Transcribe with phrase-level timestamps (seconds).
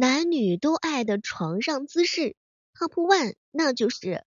[0.00, 2.34] 男女都爱的床上姿势
[2.74, 4.24] ，Top One，那就是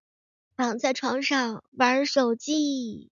[0.56, 3.10] 躺在床上玩手机。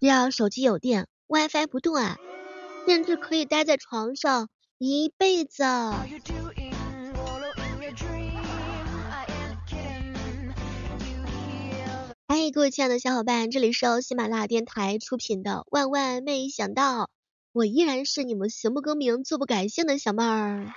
[0.00, 2.16] 只要手机有电，WiFi 不断，
[2.86, 5.64] 甚至可以待在床上一辈子。
[12.28, 17.06] 嗨，各位亲爱的小伙伴，这里是由喜马拉雅电台出品的《万万没想到》，
[17.54, 20.74] 我依然是你们行不更名，坐不改姓的小妹儿。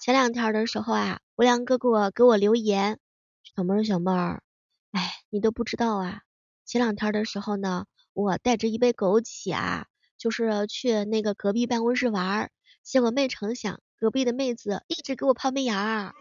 [0.00, 2.98] 前两天的时候啊，无良哥哥给我留言，
[3.44, 4.42] 小妹儿小妹儿，
[4.90, 6.22] 哎，你都不知道啊。
[6.66, 9.86] 前两天的时候呢，我带着一杯枸杞啊，
[10.18, 12.50] 就是去那个隔壁办公室玩儿，
[12.82, 16.12] 结果没成想，隔壁的妹子一直给我抛媚眼儿，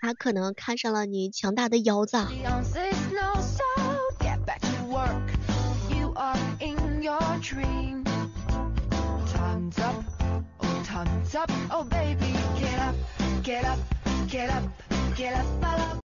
[0.00, 2.16] 她可能看上了你强大的腰子。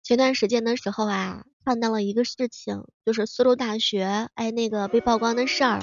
[0.02, 1.42] 前段时间的时候啊。
[1.64, 5.82] 看到了一个事情，就是苏州大学哎那个被曝光的事儿，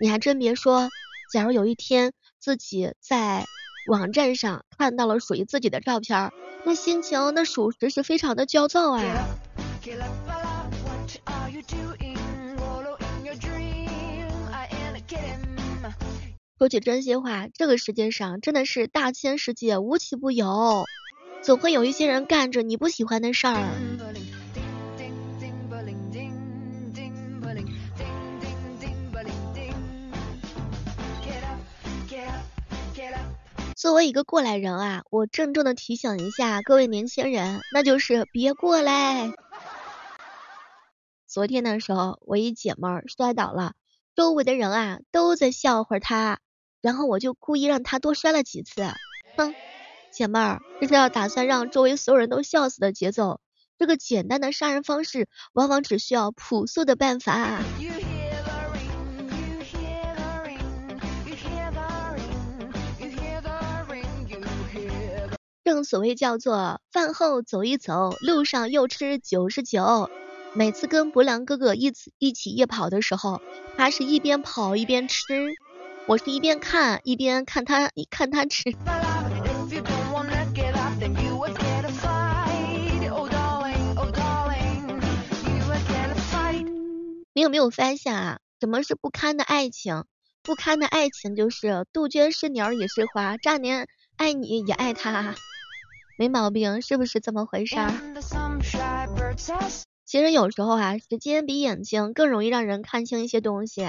[0.00, 0.88] 你还真别说，
[1.32, 3.44] 假如有一天自己在
[3.86, 6.32] 网站上看到了属于自己的照片，
[6.64, 9.00] 那心情那属实是非常的焦躁啊。
[16.60, 20.84] 说句真心话，这个世界上真的是大千世界无奇不有，
[21.40, 23.56] 总会有一些人干着你不喜欢的事儿。
[33.74, 39.32] 作为一个过来人啊，我郑重的提醒一下各位年轻人，那就是别过来。
[41.26, 43.72] 昨天的时候，我一姐妹摔倒了，
[44.14, 46.38] 周围的人啊都在笑话她，
[46.80, 48.82] 然后我就故意让他多摔了几次。
[49.36, 49.54] 哼，
[50.12, 53.40] 姐妹儿，这是要打算让周围所有人都笑死的节奏。
[53.78, 57.62] 这个简单的杀人方式，往往只需要朴素的办法。
[65.64, 70.10] 正所谓叫做饭后走一走，路上又吃九十九。
[70.52, 73.40] 每次跟博良哥哥一起一起夜跑的时候，
[73.76, 75.54] 他是一边跑一边吃，
[76.10, 78.74] 我是一边看一边看他看他吃。
[87.32, 88.40] 你有没有发现啊？
[88.58, 90.02] 什么是不堪的爱情？
[90.42, 95.36] 不堪的爱情就是杜鹃是鸟也是花，渣年爱你也爱他。
[96.18, 97.92] 没毛病，是不是这么回事儿？
[100.04, 103.86] 其实有时候啊，时间比眼睛更容易让人看清一些东西。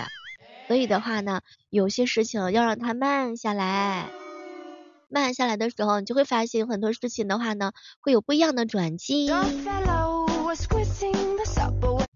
[0.71, 4.07] 所以的话呢，有些事情要让它慢下来。
[5.09, 9.29] 慢下来的时候，你就会发现很多事情的话呢，会有不一样的转机。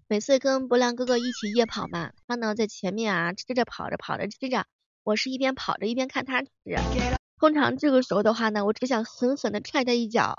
[0.08, 4.64] 每次跟博良哥哥一起夜跑嘛，他呢在前面啊吃着跑着跑着吃着，
[5.04, 6.48] 我是一边跑着一边看他吃。
[7.38, 10.34] 通常这个时候的话呢，我只想狠狠的踹他一脚。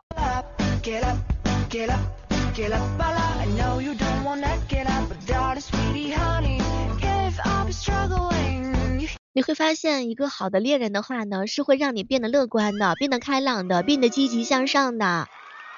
[9.37, 15.27] 你会发现，一个好的恋人的话呢，是会让你变得乐观的，变得开朗的，变得积极向上的。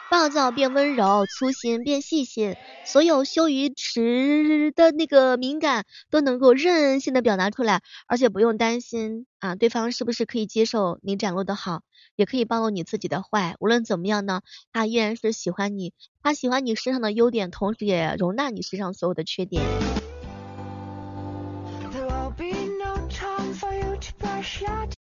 [0.09, 2.55] 暴躁变温柔，粗心变细心，
[2.85, 11.81] 所有羞于迟的那个敏感都能够任性的表达出来，而且不用担心啊，对方是不是可以接受你展露的好，
[12.15, 13.57] 也可以暴露你自己的坏。
[13.59, 14.39] 无论怎么样呢，
[14.71, 15.91] 他依然是喜欢你，
[16.23, 19.61] 他喜欢你身上的优点，同时也容纳你身上所有的缺点。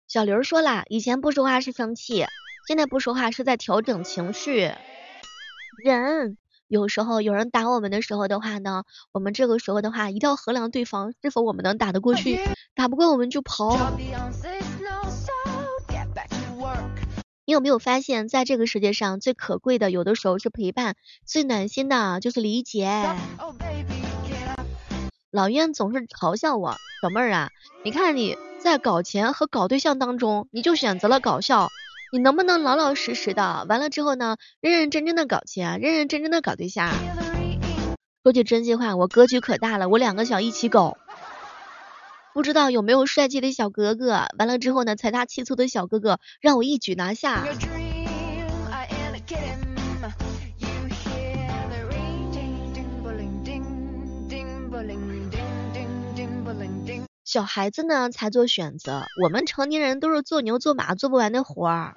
[0.09, 2.27] 小刘说了，以前不说话是生气，
[2.67, 4.71] 现在不说话是在调整情绪。
[5.83, 6.37] 人
[6.69, 12.39] 有时候有人打我们的时候的话呢，我们这个时候的话一定要衡量对方是否我们能打得过去，
[12.75, 13.77] 打不过我们就跑。
[17.45, 22.89] 你有没有发现，在这个世界上最可贵的，有的时候是陪伴，最暖心的就是理解。
[25.33, 27.51] 老燕总是嘲笑我，小妹儿啊，
[27.84, 31.71] 你看你在搞钱和搞对象当中，你就选择了搞笑。
[32.13, 33.65] 你能不能老老实实的？
[33.67, 36.93] 完了之后呢，认认真真的搞钱，认认真真的搞对象。
[38.23, 40.99] 说句真心话，我格局可大了，我两个想一起搞。
[42.34, 44.27] 不知道有没有帅气的小哥哥？
[44.39, 47.47] 完了之后呢，财大气粗的小哥哥让我一举拿下。
[57.33, 61.95] 小孩子呢才做选择，我们成年人都是做牛做马做不完的活儿。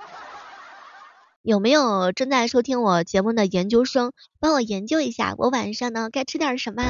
[1.42, 6.82] 有没有正在收听我节目的研究生，帮我研究一下，我晚上呢该吃点什么？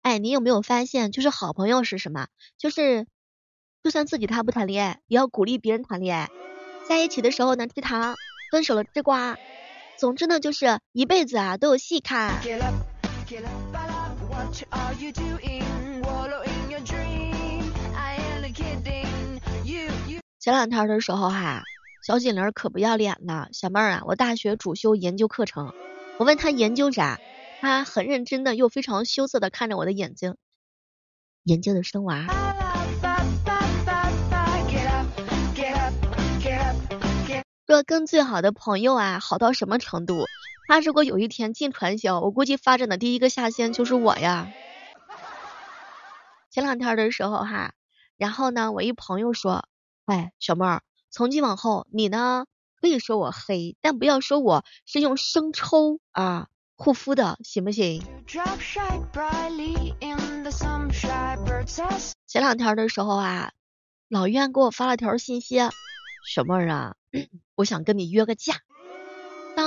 [0.00, 2.28] 哎，你有没有发现，就是好朋友是什么？
[2.56, 3.06] 就是
[3.82, 6.30] 就算自己他不谈恋爱，也要鼓励别人谈恋爱。
[6.88, 8.14] 在一起的时候呢吃糖，
[8.50, 9.36] 分手了吃瓜。
[9.98, 12.32] 总之呢，就是一辈子啊都有戏看。
[20.38, 21.64] 前两天的时候哈，
[22.06, 25.74] 小锦玲可不要脸了，小妹儿啊，我大学主修研究课程，
[26.18, 27.18] 我问她研究啥，
[27.60, 30.36] 她很认真的又非常羞涩的看着我的眼睛，
[31.42, 32.26] 研究的生娃。
[37.66, 40.26] 说跟最好的朋友啊好到什么程度？
[40.66, 44.52] 他如果有一天进传销，我估计发展的第一个下线就是我呀。
[46.50, 47.74] 前两天的时候哈，
[48.16, 49.68] 然后呢，我一朋友说。
[50.06, 52.44] 哎，小妹儿，从今往后你呢
[52.78, 58.02] 可以说我黑，但不要说我是用生抽啊护肤的，行不行？
[62.26, 63.52] 前两天的时候啊，
[64.10, 65.56] 老院给我发了条信息，
[66.26, 66.96] 小妹儿啊，
[67.56, 68.56] 我想跟你约个架。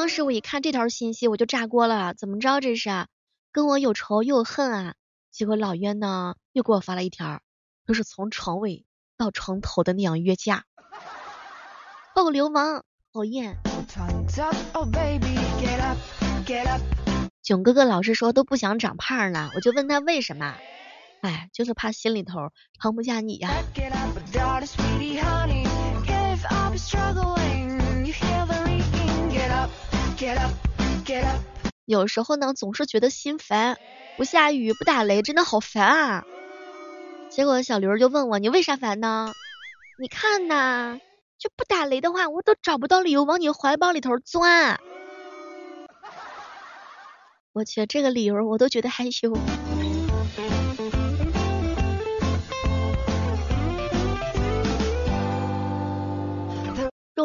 [0.08, 3.08] 当时我一看这条信息，我就炸锅了，怎么着这是
[3.52, 4.96] 跟我有仇又有恨啊？
[5.32, 7.42] 结果老冤呢又给我发了一条，
[7.86, 8.86] 就是从床尾。
[9.18, 10.64] 到床头的那样约架，
[12.16, 13.58] 哦流氓，讨厌。
[17.44, 20.56] 囧哥哥老是说都不想长胖了，我就问他为什么？
[21.22, 23.50] 哎，就是怕心里头装不下你呀。
[31.86, 33.78] 有时候呢，总是觉得心烦，
[34.18, 36.24] 不下雨不打雷，真的好烦啊。
[37.30, 39.32] 结果小刘就问我，你为啥烦呢？
[40.00, 41.00] 你看呐，
[41.38, 44.80] 就不打雷的话，我都找不到理由往你怀抱里头钻。
[47.54, 49.34] 我去，这个理由我都觉得害羞。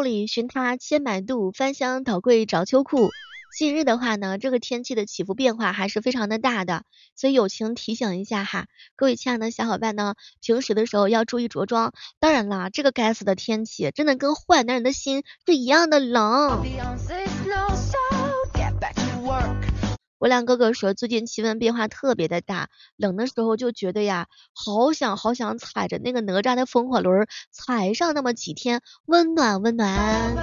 [0.03, 3.13] 众里寻他千百度，翻箱倒柜找秋裤。
[3.57, 6.83] 近日的话呢，这个天气的起伏变化还是非常的大的，
[7.15, 8.67] 所以友情提醒一下哈，
[8.97, 11.93] 各位亲爱的小伙伴呢，平时的时候要注意着装。
[12.19, 16.65] 当然啦，这个该死的天气真的跟坏男人的心是一样的冷。
[20.23, 30.37] 我两哥哥说，最近气温变化特别的大，冷的时候就觉得呀，好想好想踩着那个哪吒的风火轮踩上那么几天，温暖温暖。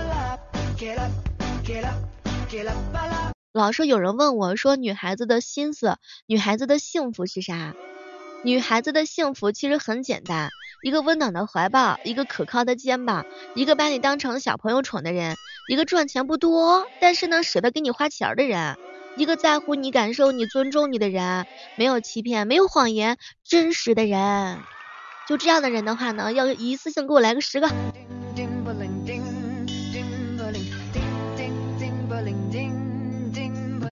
[3.53, 7.73] 老是有人问我说，女孩子的心思，女孩子的幸福是啥？
[8.43, 10.49] 女孩子的幸福其实很简单，
[10.83, 13.25] 一个温暖的怀抱，一个可靠的肩膀，
[13.55, 15.37] 一个把你当成小朋友宠的人，
[15.69, 18.75] 一个赚钱不多，但是呢舍得给你花钱的人，
[19.15, 21.45] 一个在乎你感受、你尊重你的人，
[21.75, 24.59] 没有欺骗，没有谎言，真实的人。
[25.27, 27.69] 就这样的人的话呢，要一次性给我来个十个。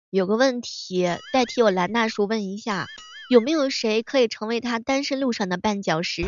[0.09, 2.87] 有个问题，代替我蓝大叔问一下，
[3.29, 6.23] 有没有谁可以成为他单身路上的绊脚石？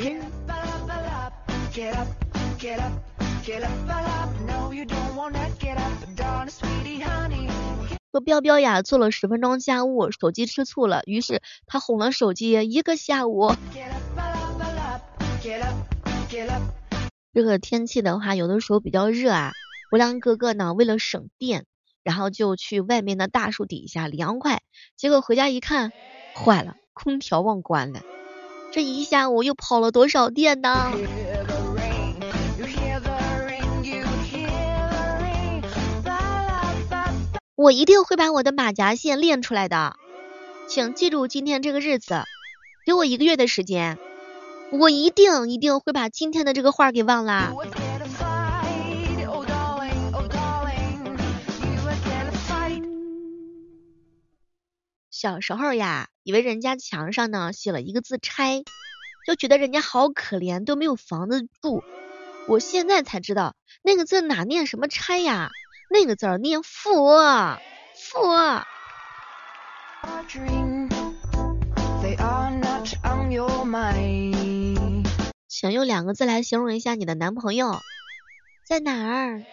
[8.11, 13.51] 说彪彪呀，做了十分钟家务，手机吃醋了，于是他哄了手机一个下午。
[17.33, 19.51] 这个天气的话，有的时候比较热啊，
[19.92, 21.66] 无良哥哥呢，为了省电。
[22.01, 24.61] 然后就去外面的大树底下凉快，
[24.95, 25.92] 结果回家一看，
[26.33, 28.01] 坏了，空调忘关了，
[28.71, 30.94] 这一下午又跑了多少电呢？
[37.59, 39.97] 我一定会把我的马甲线练出来的，
[40.69, 42.23] 请记住今天这个日子，
[42.85, 43.99] 给我一个月的时间，
[44.71, 47.51] 我一定一定会把今天的这个话给忘啦。
[55.11, 58.63] 小时候呀，以为人家墙上呢写了一个字“拆”，
[59.28, 61.83] 就觉得人家好可怜，都没有房子住。
[62.47, 65.51] 我现在才知道，那个字哪念什么“拆”呀？
[65.92, 67.18] 那个字儿念“富”
[67.98, 68.19] 富。
[75.48, 77.80] 请用两个字来形容一下你的男朋友，
[78.68, 79.44] 在哪儿？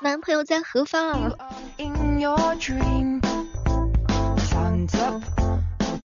[0.00, 1.36] 男朋友在何方？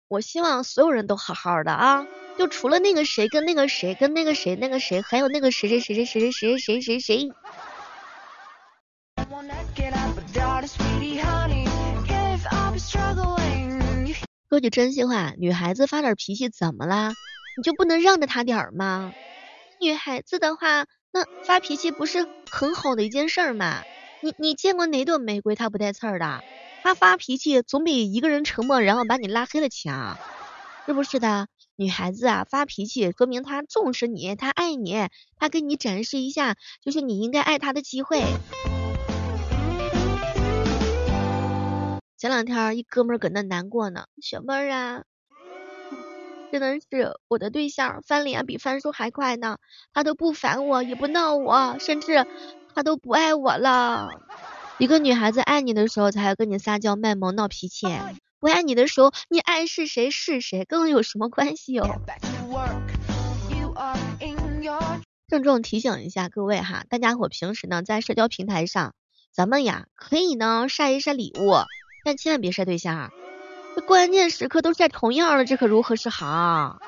[0.08, 2.06] 我希望所有人都好好的啊，
[2.38, 7.32] 就除了那个谁跟那个谁跟那个谁那个谁，还有那个谁谁谁谁谁谁谁谁谁谁。
[14.48, 17.14] 说句真心话，女孩子发点脾气怎么啦？
[17.56, 19.12] 你就不能让着她点儿吗？
[19.80, 23.82] 女孩子的话，那发脾气不是很好的一件事儿吗？
[24.22, 26.40] 你你见过哪朵玫瑰它不带刺儿的？
[26.84, 30.16] 她发脾气总比一个人沉默然后把你拉黑了强，
[30.86, 31.48] 是不是的？
[31.74, 38.22] 女孩子啊发脾气，说明她重视你，她爱你，她给你展示一下就是你应该爱她的机会。
[42.18, 45.02] 前两天一哥们儿搁那难过呢，小妹儿啊，
[46.50, 49.58] 真的是我的对象翻脸比翻书还快呢，
[49.92, 52.26] 他都不烦我，也不闹我，甚至
[52.74, 54.08] 他都不爱我了。
[54.78, 57.86] 一个女孩子爱你的时候才要跟你撒娇卖萌闹脾气，
[58.40, 62.00] 不爱你的时候，你爱是谁是谁，跟我有什么关系哦？
[65.28, 68.94] 郑重提醒一下各位哈，大家伙平时呢在社交平台上，
[69.32, 71.56] 咱们呀可以呢晒一晒礼物。
[72.06, 73.10] 但千万别晒对象，
[73.74, 76.78] 这关键时刻都晒同样的，这可如何是好？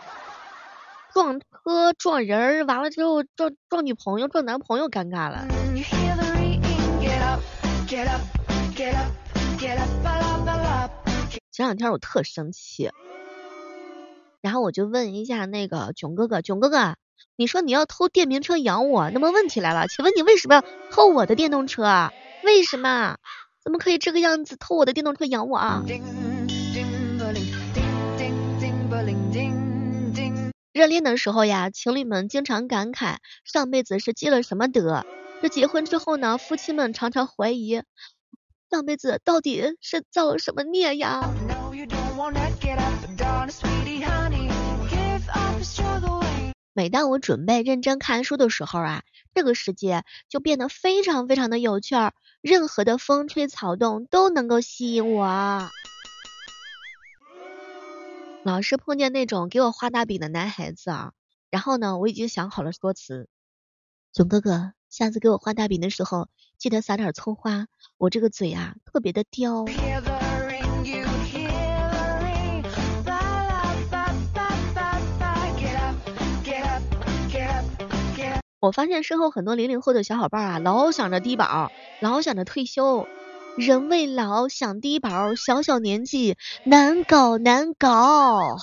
[1.12, 5.44] 撞车撞人，完了之后撞撞女朋友撞男朋友，尴尬了。
[11.50, 12.92] 前两天我特生气，
[14.40, 16.94] 然后我就问一下那个囧哥哥，囧哥哥，
[17.34, 22.12] 你说你要偷电瓶车养我，那么问题来了，请问你为什么要偷我的电动车？
[22.44, 23.16] 为什么？
[23.68, 25.84] 怎么可以这个样子偷我的电动车养我啊？
[30.72, 35.04] 热恋的时候呀，情侣们经常感慨上辈子是积了什么德。
[35.42, 37.82] 这结婚之后呢，夫妻们常常怀疑
[38.70, 41.30] 上辈子到底是造了什么孽呀？
[46.72, 49.02] 每当我准备认真看书的时候啊，
[49.34, 55.68] 这个世界就变得非常非常的有趣儿，任何的风吹草动都能够吸引我。
[58.44, 61.12] 老是碰见那种给我画大饼的男孩子啊，
[61.50, 63.28] 然后呢，我已经想好了说辞，
[64.14, 67.66] 熊哥哥，下次给我画大饼的时候，记得撒点葱花，
[67.98, 69.66] 我这个嘴啊特别的刁。
[78.60, 83.06] 我发现身后很多零零后的小伙伴啊，老想着低保，老想着退休。
[83.56, 88.56] 人未老想低保，小小年纪难搞难搞。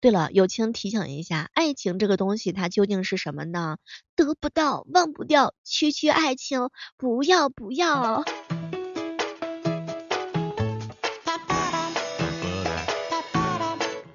[0.00, 3.76] 对了，友情提醒一下，爱情这个东西它究竟是什么呢？
[4.14, 8.24] 得不到，忘不掉，区区爱情，不要不要。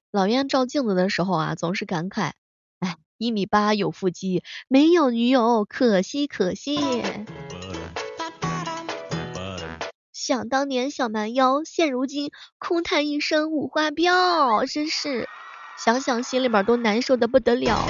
[0.10, 2.32] 老袁照镜子的时候啊，总是感慨。
[3.22, 6.80] 一米八有腹肌，没有女友可惜可惜。
[10.12, 15.30] 想当年小蛮腰，现如今空叹一声五花膘，真是
[15.78, 17.86] 想想心里边都难受的不得了。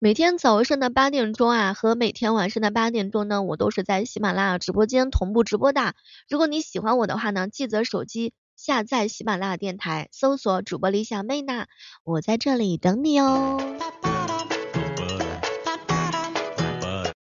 [0.00, 5.94] 每天早上的八点钟啊，和每天晚上的八点钟呢，我都是在喜马拉雅直播间同步直播的。
[6.28, 8.32] 如果你喜欢我的话呢，记得手机。
[8.56, 11.66] 下载喜马拉雅电台，搜索主播李小妹呢，
[12.04, 13.58] 我在这里等你哦。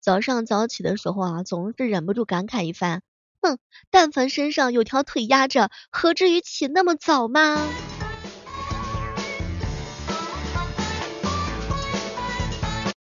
[0.01, 3.03] 早上早起的时候啊，总是忍不住感慨一番，
[3.43, 3.59] 哼，
[3.91, 7.59] 但凡身上有条腿压着，何至于起那么早吗？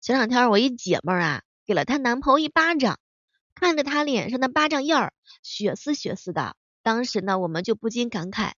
[0.01, 2.97] 前两天我一姐们儿啊，给了她男朋友一巴掌，
[3.53, 5.13] 看着她脸上的巴掌印儿，
[5.43, 6.55] 血丝血丝的。
[6.81, 8.51] 当时呢，我们就不禁感慨，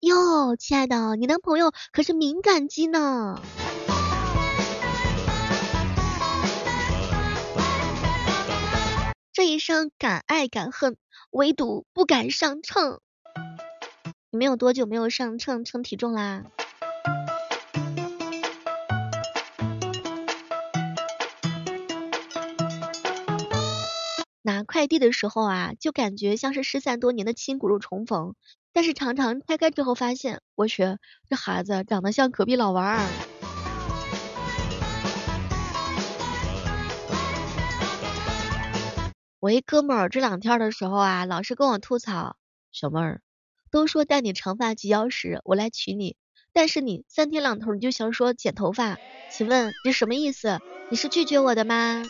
[0.00, 3.40] 哟，亲爱的，你男朋友可是敏感肌呢。
[9.32, 10.96] 这一生敢爱敢恨，
[11.30, 13.00] 唯独不敢上秤。
[14.30, 16.44] 你们有多久没有上秤称体重啦？
[24.48, 28.34] 拿快递的时候啊，就感觉像是失散多年的亲骨肉重逢，
[28.72, 30.96] 但是常常拆开之后发现，我去，
[31.28, 32.98] 这孩子长得像隔壁老王儿。
[39.38, 42.38] 我一哥们儿这两天的时候啊，老是跟我吐槽，
[42.72, 43.20] 小妹儿，
[43.70, 46.16] 都说待你长发及腰时，我来娶你，
[46.54, 48.98] 但是你三天两头你就想说剪头发，
[49.30, 50.58] 请问这什么意思？
[50.90, 52.02] 你是拒绝我的吗？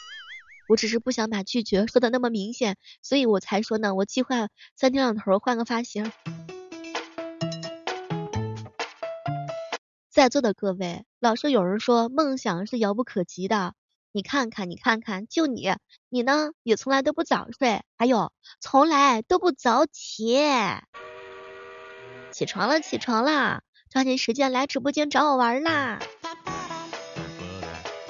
[0.69, 6.13] 我只是不想把拒绝说的那么明显，所以我才说呢，我计划三天两头换个发型。
[10.11, 13.75] 在座的各位，老是有人说梦想是遥不可及的，
[14.13, 15.73] 你看看，你看看，就你，
[16.09, 20.37] 你呢也从来都不早睡，还有从来都不早起。
[22.31, 23.63] 起床了，起床啦！
[23.91, 25.99] 抓紧时间来直播间找我玩啦！